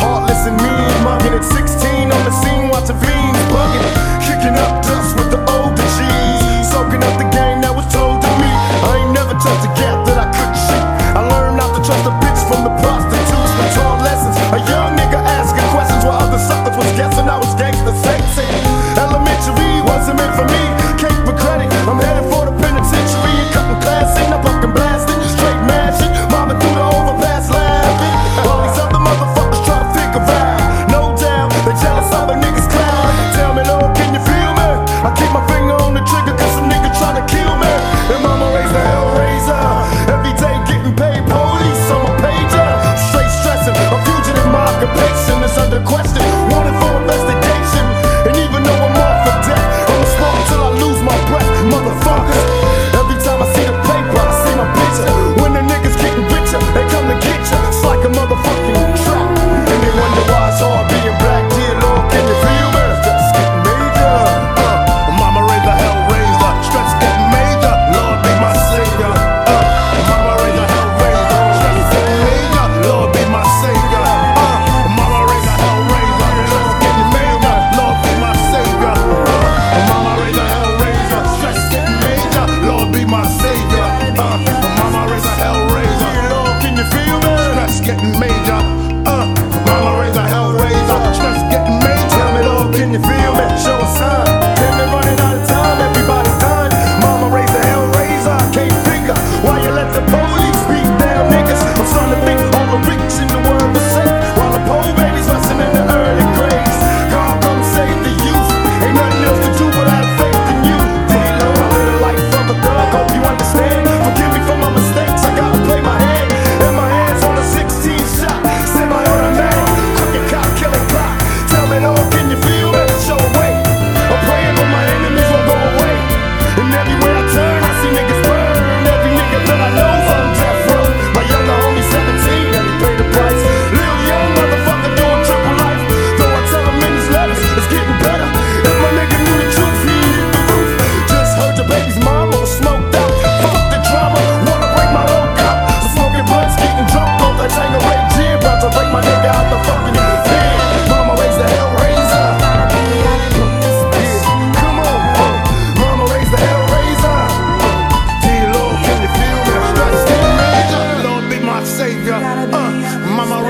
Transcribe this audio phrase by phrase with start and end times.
[0.00, 1.04] heartless and mean.
[1.04, 3.31] Mugging at 16 on the scene, watching fiends.
[45.72, 46.11] the question.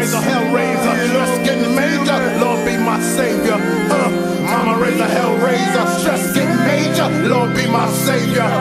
[0.00, 1.08] raise a hell raiser.
[1.08, 2.18] Stress getting major.
[2.40, 3.52] Lord be my savior.
[3.52, 4.10] Uh,
[4.50, 5.86] mama raise a hell raiser.
[6.00, 7.08] Stress getting major.
[7.28, 8.59] Lord be my savior.